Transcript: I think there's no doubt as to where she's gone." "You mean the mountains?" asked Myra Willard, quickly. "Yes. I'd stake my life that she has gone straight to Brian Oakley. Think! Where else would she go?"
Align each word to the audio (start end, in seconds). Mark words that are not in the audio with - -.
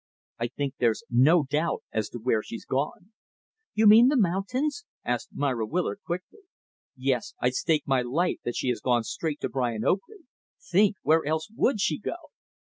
I 0.39 0.47
think 0.47 0.73
there's 0.79 1.03
no 1.11 1.43
doubt 1.43 1.83
as 1.93 2.09
to 2.09 2.17
where 2.17 2.41
she's 2.41 2.65
gone." 2.65 3.11
"You 3.75 3.85
mean 3.85 4.07
the 4.07 4.17
mountains?" 4.17 4.83
asked 5.05 5.29
Myra 5.31 5.67
Willard, 5.67 5.99
quickly. 6.03 6.39
"Yes. 6.95 7.35
I'd 7.39 7.53
stake 7.53 7.83
my 7.85 8.01
life 8.01 8.39
that 8.43 8.55
she 8.55 8.69
has 8.69 8.81
gone 8.81 9.03
straight 9.03 9.39
to 9.41 9.49
Brian 9.49 9.85
Oakley. 9.85 10.25
Think! 10.59 10.95
Where 11.03 11.23
else 11.27 11.49
would 11.55 11.79
she 11.81 11.99
go?" 11.99 12.31